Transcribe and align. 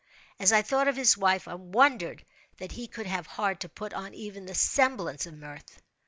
—as 0.39 0.51
I 0.51 0.63
thought 0.63 0.87
of 0.87 0.95
his 0.95 1.15
wife, 1.15 1.47
I 1.47 1.53
wondered 1.53 2.25
that 2.57 2.71
he 2.71 2.87
could 2.87 3.05
have 3.05 3.27
heart 3.27 3.59
to 3.59 3.69
put 3.69 3.93
on 3.93 4.15
even 4.15 4.47
the 4.47 4.55
semblance 4.55 5.27
of 5.27 5.35
mirth. 5.35 5.79